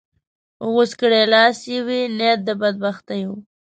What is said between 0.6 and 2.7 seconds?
غوڅ کړې لاس چې یې وي نیت د